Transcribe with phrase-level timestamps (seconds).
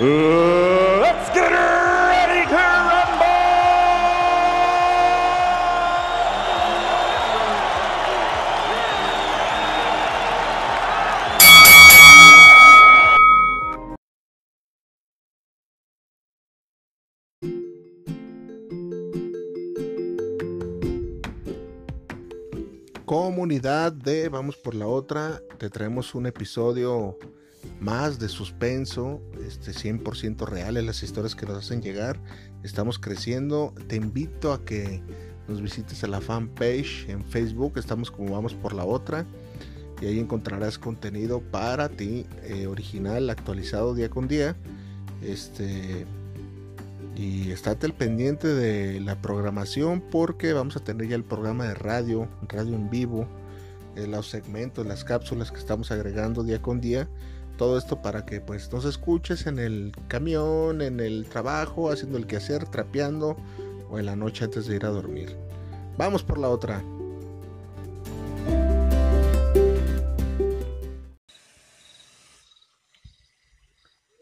[0.00, 1.82] let's get ready!
[23.04, 27.18] Comunidad de Vamos por la otra, te traemos un episodio
[27.82, 32.18] más de suspenso, este 100% reales las historias que nos hacen llegar.
[32.62, 33.74] Estamos creciendo.
[33.88, 35.02] Te invito a que
[35.48, 37.78] nos visites a la fanpage en Facebook.
[37.78, 39.26] Estamos como Vamos por la otra.
[40.00, 44.56] Y ahí encontrarás contenido para ti, eh, original, actualizado día con día.
[45.22, 46.06] Este.
[47.14, 51.74] Y estate al pendiente de la programación porque vamos a tener ya el programa de
[51.74, 53.26] radio, radio en vivo,
[53.96, 57.08] eh, los segmentos, las cápsulas que estamos agregando día con día
[57.56, 62.26] todo esto para que pues nos escuches en el camión, en el trabajo, haciendo el
[62.26, 63.36] quehacer, trapeando
[63.90, 65.36] o en la noche antes de ir a dormir.
[65.96, 66.82] Vamos por la otra.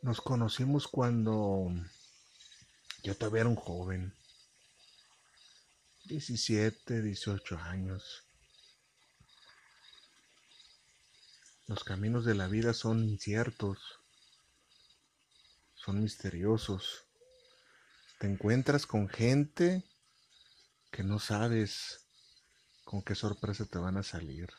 [0.02, 1.68] Nos conocimos cuando
[3.02, 4.14] yo todavía era un joven.
[6.06, 8.29] 17, 18 años.
[11.70, 14.00] Los caminos de la vida son inciertos,
[15.76, 17.04] son misteriosos.
[18.19, 19.84] Te encuentras con gente
[20.91, 22.08] que no sabes
[22.82, 24.50] con qué sorpresa te van a salir.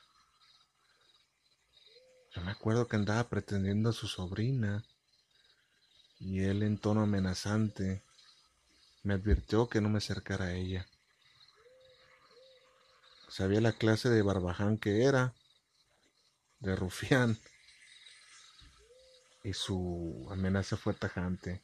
[2.33, 4.85] Yo me acuerdo que andaba pretendiendo a su sobrina
[6.17, 8.05] y él en tono amenazante
[9.03, 10.87] me advirtió que no me acercara a ella.
[13.27, 15.35] Sabía la clase de barbaján que era
[16.61, 17.37] de rufián.
[19.43, 21.61] Y su amenaza fue tajante.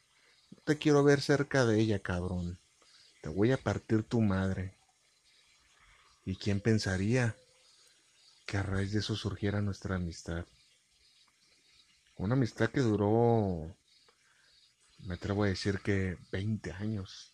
[0.51, 2.59] No te quiero ver cerca de ella, cabrón.
[3.21, 4.75] Te voy a partir tu madre.
[6.25, 7.35] ¿Y quién pensaría
[8.45, 10.45] que a raíz de eso surgiera nuestra amistad?
[12.17, 13.75] Una amistad que duró,
[14.99, 17.31] me atrevo a decir que 20 años.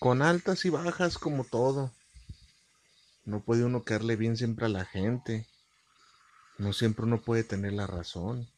[0.00, 1.94] Con altas y bajas como todo.
[3.26, 5.48] No puede uno caerle bien siempre a la gente.
[6.58, 8.48] No siempre uno puede tener la razón.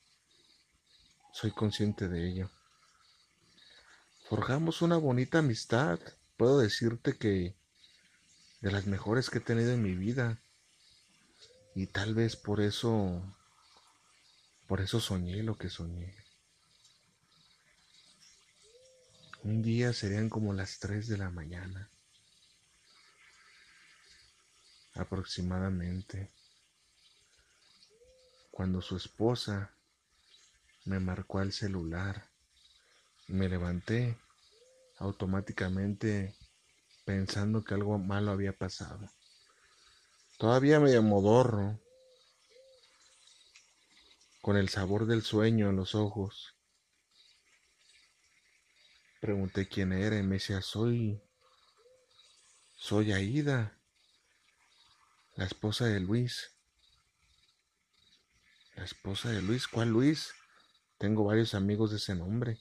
[1.32, 2.50] Soy consciente de ello.
[4.28, 5.98] Forjamos una bonita amistad.
[6.36, 7.56] Puedo decirte que
[8.60, 10.38] de las mejores que he tenido en mi vida.
[11.74, 13.22] Y tal vez por eso,
[14.66, 16.14] por eso soñé lo que soñé.
[19.44, 21.90] Un día serían como las 3 de la mañana
[24.98, 26.32] aproximadamente,
[28.50, 29.72] cuando su esposa
[30.84, 32.28] me marcó al celular.
[33.28, 34.18] Me levanté
[34.98, 36.34] automáticamente
[37.04, 39.08] pensando que algo malo había pasado.
[40.38, 41.78] Todavía medio modorro,
[44.40, 46.54] con el sabor del sueño en los ojos.
[49.20, 51.20] Pregunté quién era y me decía, soy,
[52.76, 53.77] soy Aida
[55.38, 56.50] la esposa de Luis.
[58.74, 60.34] La esposa de Luis, ¿cuál Luis?
[60.98, 62.58] Tengo varios amigos de ese nombre.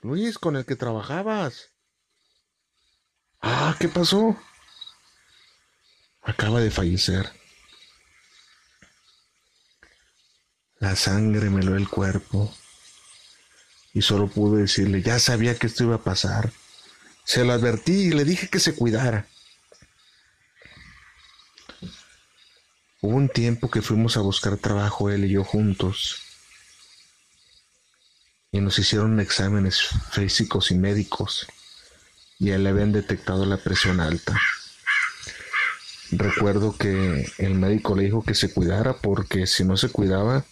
[0.00, 1.68] Luis, con el que trabajabas.
[3.42, 4.34] Ah, ¿qué pasó?
[6.22, 7.30] Acaba de fallecer.
[10.78, 12.50] La sangre me lo el cuerpo.
[13.92, 16.50] Y solo pude decirle, ya sabía que esto iba a pasar.
[17.24, 19.28] Se lo advertí y le dije que se cuidara.
[23.00, 26.22] Hubo un tiempo que fuimos a buscar trabajo él y yo juntos
[28.50, 31.46] y nos hicieron exámenes físicos y médicos
[32.38, 34.40] y él le habían detectado la presión alta.
[36.10, 40.44] Recuerdo que el médico le dijo que se cuidara porque si no se cuidaba,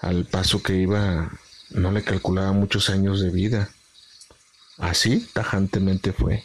[0.00, 1.30] al paso que iba,
[1.70, 3.70] no le calculaba muchos años de vida.
[4.76, 6.44] Así tajantemente fue.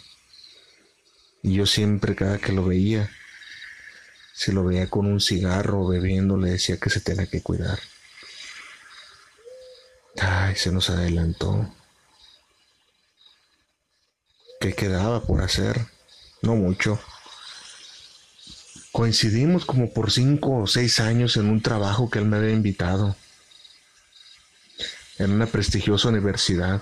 [1.42, 3.10] Y yo siempre, cada que lo veía,
[4.40, 7.78] si lo veía con un cigarro bebiendo, le decía que se tenía que cuidar.
[10.18, 11.70] Ay, se nos adelantó.
[14.62, 15.88] ¿Qué quedaba por hacer?
[16.42, 17.02] No mucho.
[18.94, 23.18] Coincidimos como por cinco o seis años en un trabajo que él me había invitado
[25.18, 26.82] en una prestigiosa universidad.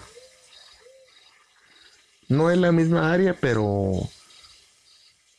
[2.28, 4.08] No en la misma área, pero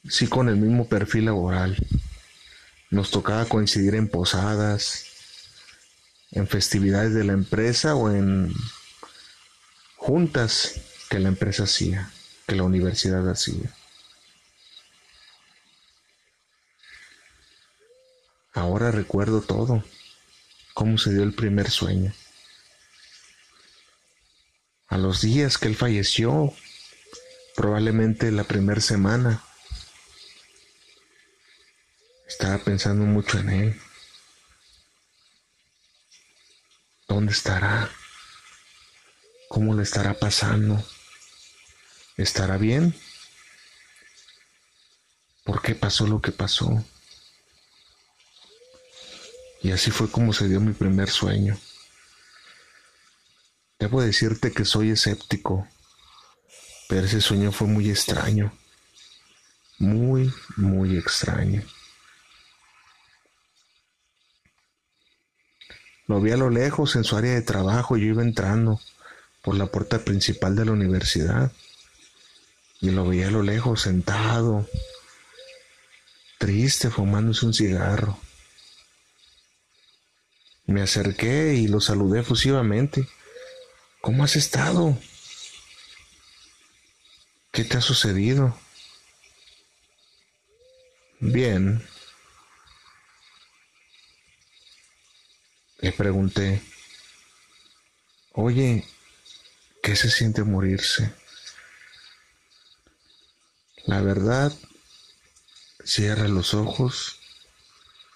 [0.08, 1.76] sí con el mismo perfil laboral.
[2.90, 5.04] Nos tocaba coincidir en posadas,
[6.30, 8.54] en festividades de la empresa o en
[9.96, 10.80] juntas
[11.10, 12.10] que la empresa hacía,
[12.46, 13.74] que la universidad hacía.
[18.54, 19.84] Ahora recuerdo todo,
[20.74, 22.12] cómo se dio el primer sueño.
[24.88, 26.52] A los días que él falleció,
[27.54, 29.44] probablemente la primera semana,
[32.28, 33.80] estaba pensando mucho en él.
[37.08, 37.90] ¿Dónde estará?
[39.48, 40.84] ¿Cómo le estará pasando?
[42.18, 42.94] ¿Estará bien?
[45.44, 46.84] ¿Por qué pasó lo que pasó?
[49.62, 51.58] Y así fue como se dio mi primer sueño.
[53.78, 55.66] Debo decirte que soy escéptico,
[56.88, 58.52] pero ese sueño fue muy extraño,
[59.78, 61.62] muy, muy extraño.
[66.08, 68.80] Lo vi a lo lejos en su área de trabajo, yo iba entrando
[69.42, 71.52] por la puerta principal de la universidad
[72.80, 74.66] y lo veía a lo lejos sentado,
[76.38, 78.18] triste, fumándose un cigarro.
[80.64, 83.06] Me acerqué y lo saludé efusivamente.
[84.00, 84.96] ¿Cómo has estado?
[87.52, 88.56] ¿Qué te ha sucedido?
[91.20, 91.86] Bien.
[95.98, 96.62] Pregunté,
[98.32, 98.86] oye,
[99.82, 101.12] ¿qué se siente morirse?
[103.84, 104.52] La verdad,
[105.84, 107.18] cierra los ojos,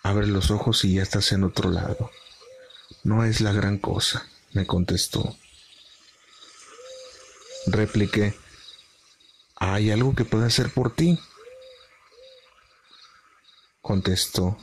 [0.05, 2.13] abre los ojos y ya estás en otro lado.
[3.03, 5.37] No es la gran cosa, me contestó.
[7.67, 8.39] Repliqué,
[9.57, 11.19] ¿hay algo que pueda hacer por ti?
[13.81, 14.57] Contestó,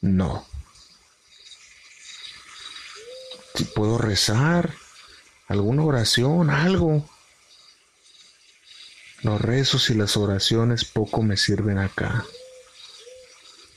[0.00, 0.44] no.
[3.47, 4.74] Si puedo rezar,
[5.46, 7.08] alguna oración, algo.
[9.22, 12.24] Los rezos y las oraciones poco me sirven acá.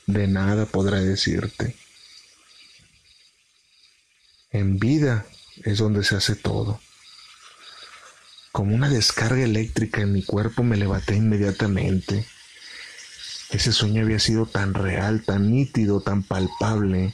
[0.06, 1.76] De nada podré decirte.
[4.52, 5.26] En vida
[5.64, 6.80] es donde se hace todo.
[8.52, 12.26] Como una descarga eléctrica en mi cuerpo me levanté inmediatamente.
[13.50, 17.14] Ese sueño había sido tan real, tan nítido, tan palpable.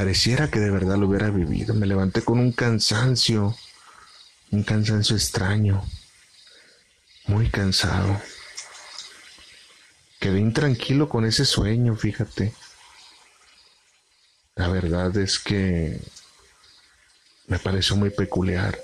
[0.00, 1.74] Pareciera que de verdad lo hubiera vivido.
[1.74, 3.54] Me levanté con un cansancio,
[4.50, 5.84] un cansancio extraño,
[7.26, 8.18] muy cansado.
[10.18, 12.54] Quedé intranquilo con ese sueño, fíjate.
[14.54, 16.00] La verdad es que
[17.46, 18.80] me pareció muy peculiar.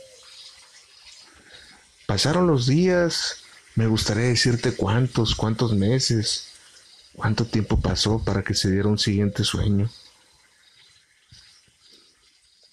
[2.05, 3.39] Pasaron los días,
[3.75, 6.49] me gustaría decirte cuántos, cuántos meses,
[7.15, 9.91] cuánto tiempo pasó para que se diera un siguiente sueño.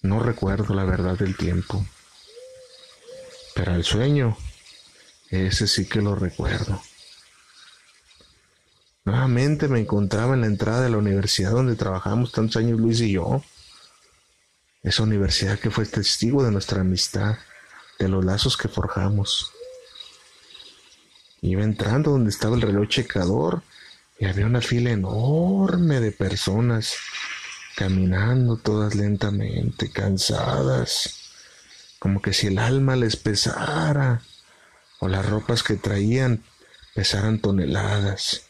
[0.04, 1.82] No recuerdo la verdad del tiempo,
[3.54, 4.36] pero el sueño,
[5.30, 6.82] ese sí que lo recuerdo.
[9.06, 13.12] Nuevamente me encontraba en la entrada de la universidad donde trabajamos tantos años Luis y
[13.12, 13.42] yo.
[14.82, 17.38] Esa universidad que fue testigo de nuestra amistad,
[17.98, 19.52] de los lazos que forjamos.
[21.40, 23.62] Iba entrando donde estaba el reloj checador
[24.18, 26.94] y había una fila enorme de personas
[27.74, 31.32] caminando todas lentamente, cansadas,
[31.98, 34.22] como que si el alma les pesara
[35.00, 36.44] o las ropas que traían
[36.94, 38.42] pesaran toneladas.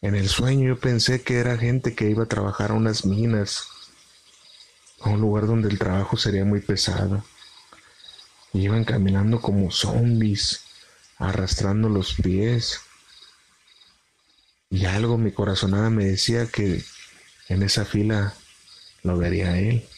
[0.00, 3.64] En el sueño yo pensé que era gente que iba a trabajar a unas minas,
[5.00, 7.24] a un lugar donde el trabajo sería muy pesado.
[8.52, 10.62] Iban caminando como zombies,
[11.18, 12.80] arrastrando los pies.
[14.70, 16.84] Y algo mi corazonada me decía que
[17.48, 18.34] en esa fila
[19.02, 19.88] lo vería él.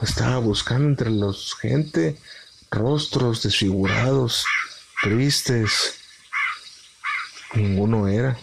[0.00, 2.18] Estaba buscando entre los gente
[2.70, 4.44] rostros desfigurados,
[5.02, 5.94] tristes.
[7.54, 8.38] Ninguno era.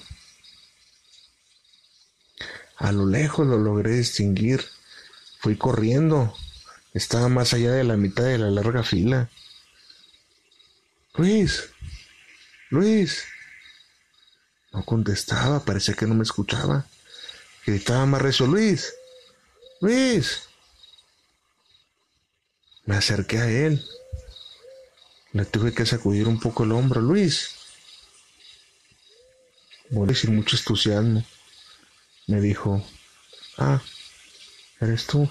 [2.77, 4.65] A lo lejos lo logré distinguir.
[5.39, 6.35] Fui corriendo.
[6.93, 9.29] Estaba más allá de la mitad de la larga fila.
[11.15, 11.69] Luis.
[12.69, 13.23] Luis.
[14.73, 16.85] No contestaba, parecía que no me escuchaba.
[17.65, 18.93] Gritaba más recio, Luis,
[19.81, 20.43] Luis.
[22.85, 23.83] Me acerqué a él.
[25.31, 27.49] Le tuve que sacudir un poco el hombro, Luis.
[29.89, 31.25] Voy sin mucho entusiasmo.
[32.27, 32.85] Me dijo,
[33.57, 33.81] ah,
[34.79, 35.29] eres tú.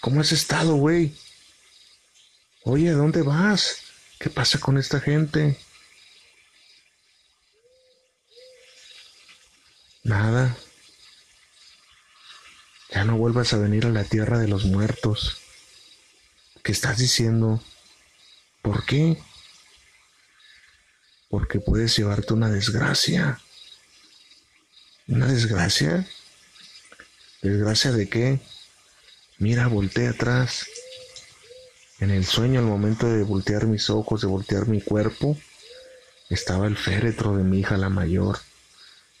[0.00, 1.14] ¿Cómo has estado, güey?
[2.64, 3.78] Oye, ¿a dónde vas?
[4.18, 5.58] ¿Qué pasa con esta gente?
[10.08, 10.56] Nada.
[12.90, 15.36] Ya no vuelvas a venir a la tierra de los muertos.
[16.62, 17.62] ¿Qué estás diciendo?
[18.62, 19.22] ¿Por qué?
[21.28, 23.38] Porque puedes llevarte una desgracia.
[25.08, 26.08] ¿Una desgracia?
[27.42, 28.40] ¿Desgracia de qué?
[29.36, 30.66] Mira, voltea atrás.
[32.00, 35.36] En el sueño, al momento de voltear mis ojos, de voltear mi cuerpo,
[36.30, 38.38] estaba el féretro de mi hija la mayor.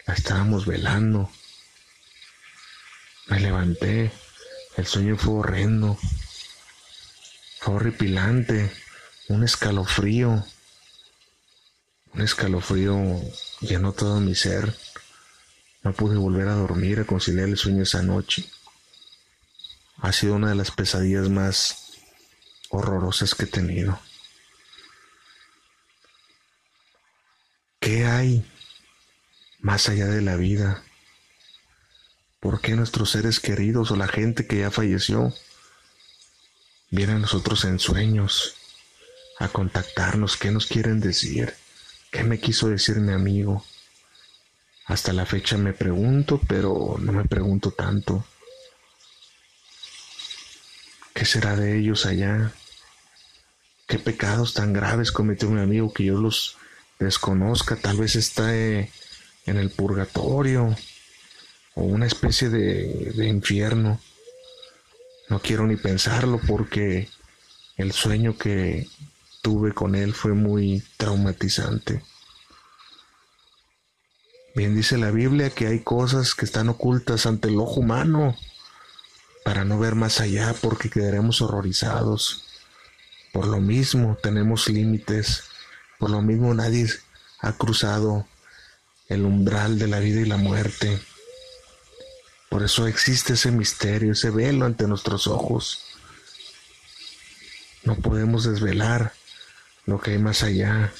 [0.08, 1.30] Estábamos velando.
[3.28, 4.10] Me levanté.
[4.76, 5.98] El sueño fue horrendo.
[7.60, 8.72] Fue horripilante.
[9.28, 10.44] Un escalofrío.
[12.14, 12.96] Un escalofrío
[13.60, 14.74] llenó todo mi ser.
[15.82, 18.48] No pude volver a dormir, a conciliar el sueño esa noche.
[19.98, 21.98] Ha sido una de las pesadillas más
[22.70, 24.00] horrorosas que he tenido.
[27.78, 28.44] ¿Qué hay
[29.60, 30.82] más allá de la vida?
[32.40, 35.34] ¿Por qué nuestros seres queridos o la gente que ya falleció
[36.90, 38.54] vienen a nosotros en sueños
[39.38, 40.36] a contactarnos?
[40.36, 41.54] ¿Qué nos quieren decir?
[42.10, 43.64] ¿Qué me quiso decir mi amigo?
[44.86, 48.24] Hasta la fecha me pregunto, pero no me pregunto tanto.
[51.12, 52.52] ¿Qué será de ellos allá?
[53.86, 56.56] ¿Qué pecados tan graves cometió mi amigo que yo los
[56.98, 57.76] desconozca?
[57.76, 58.90] Tal vez está eh,
[59.48, 60.76] en el purgatorio
[61.74, 64.00] o una especie de, de infierno.
[65.28, 67.08] No quiero ni pensarlo porque
[67.76, 68.88] el sueño que
[69.42, 72.02] tuve con él fue muy traumatizante.
[74.54, 78.36] Bien dice la Biblia que hay cosas que están ocultas ante el ojo humano
[79.44, 82.44] para no ver más allá porque quedaremos horrorizados.
[83.32, 85.44] Por lo mismo tenemos límites,
[85.98, 86.88] por lo mismo nadie
[87.40, 88.26] ha cruzado
[89.08, 91.00] el umbral de la vida y la muerte.
[92.48, 95.84] Por eso existe ese misterio, ese velo ante nuestros ojos.
[97.84, 99.12] No podemos desvelar
[99.86, 100.92] lo que hay más allá.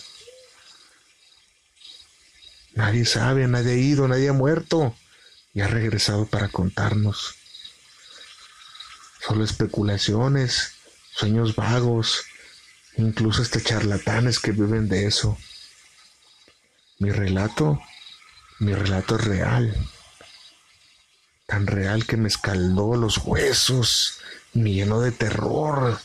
[2.75, 4.97] Nadie sabe, nadie ha ido, nadie ha muerto
[5.53, 7.35] y ha regresado para contarnos.
[9.21, 10.75] Solo especulaciones,
[11.12, 12.25] sueños vagos,
[12.97, 15.37] incluso hasta charlatanes que viven de eso.
[16.99, 17.81] Mi relato,
[18.59, 19.75] mi relato es real.
[21.47, 24.21] Tan real que me escaldó los huesos,
[24.53, 25.99] me llenó de terror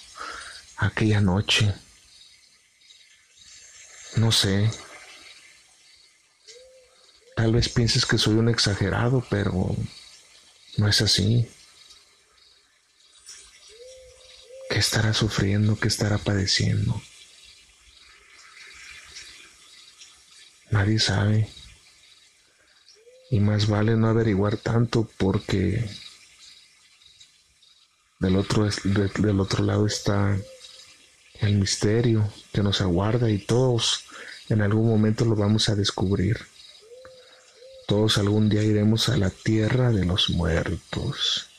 [0.77, 1.73] aquella noche.
[4.15, 4.71] No sé.
[7.35, 9.75] Tal vez pienses que soy un exagerado, pero
[10.77, 11.49] no es así.
[14.69, 15.77] ¿Qué estará sufriendo?
[15.79, 17.01] ¿Qué estará padeciendo?
[20.69, 21.49] Nadie sabe.
[23.33, 25.89] Y más vale no averiguar tanto porque
[28.19, 30.37] del otro, del otro lado está
[31.39, 34.05] el misterio que nos aguarda y todos
[34.49, 36.45] en algún momento lo vamos a descubrir.
[37.87, 41.49] Todos algún día iremos a la tierra de los muertos.